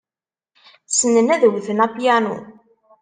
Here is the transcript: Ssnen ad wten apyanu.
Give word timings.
Ssnen 0.87 1.27
ad 1.33 1.43
wten 1.51 1.83
apyanu. 1.85 2.37